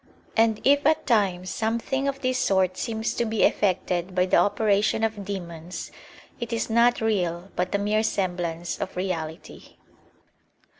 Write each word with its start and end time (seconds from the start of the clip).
And 0.35 0.59
if 0.63 0.83
at 0.87 1.05
times 1.05 1.51
something 1.51 2.07
of 2.07 2.21
this 2.21 2.39
sort 2.39 2.75
seems 2.75 3.13
to 3.13 3.23
be 3.23 3.43
effected 3.43 4.15
by 4.15 4.25
the 4.25 4.37
operation 4.37 5.03
of 5.03 5.23
demons, 5.25 5.91
it 6.39 6.51
is 6.51 6.71
not 6.71 7.01
real 7.01 7.51
but 7.55 7.75
a 7.75 7.77
mere 7.77 8.01
semblance 8.01 8.79
of 8.79 8.95
reality. 8.97 9.75